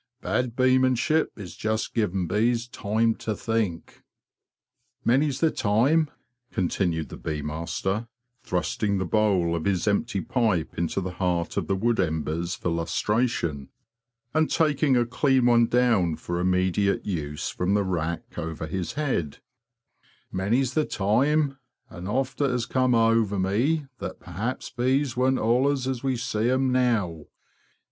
Bad 0.19 0.55
beemanship 0.55 1.29
is 1.37 1.55
just 1.55 1.93
giving 1.93 2.25
bees 2.25 2.67
time 2.67 3.13
to 3.17 3.35
think."' 3.35 4.01
""Many's 5.05 5.41
the 5.41 5.51
time,'' 5.51 6.09
continued 6.51 7.09
the 7.09 7.17
bee 7.17 7.43
master, 7.43 8.07
thrusting 8.41 8.97
the 8.97 9.05
bowl 9.05 9.55
of 9.55 9.65
his 9.65 9.87
empty 9.87 10.19
pipe 10.19 10.75
into 10.75 11.01
the 11.01 11.11
heart 11.11 11.55
of 11.55 11.67
the 11.67 11.75
wood 11.75 11.99
embers 11.99 12.55
for 12.55 12.69
lustration, 12.69 13.69
and 14.33 14.49
taking 14.49 14.97
a 14.97 15.05
clean 15.05 15.45
one 15.45 15.67
down 15.67 16.15
for 16.15 16.39
immediate 16.39 17.05
use 17.05 17.49
from 17.49 17.75
the 17.75 17.83
rack 17.83 18.39
over 18.39 18.65
his 18.65 18.93
head;'' 18.93 19.37
many's 20.41 20.73
the 20.73 20.83
time 20.83 21.59
an' 21.91 22.07
oft 22.07 22.41
it 22.41 22.49
has 22.49 22.65
come 22.65 22.95
ower 22.95 23.37
me 23.37 23.85
that 23.99 24.19
perhaps 24.19 24.71
bees 24.71 25.15
warn't 25.15 25.37
allers 25.37 25.85
as 25.87 26.01
we 26.01 26.17
see 26.17 26.47
them 26.47 26.71
now. 26.71 27.25